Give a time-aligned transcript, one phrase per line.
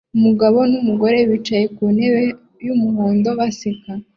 [0.17, 2.21] Umugabo numugore bicaye kuntebe
[2.65, 3.91] yumuhondo baseka